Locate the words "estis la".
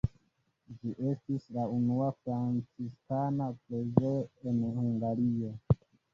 1.11-1.65